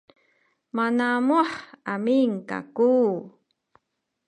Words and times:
manamuh 0.75 1.51
amin 1.93 2.31
kaku 2.49 2.93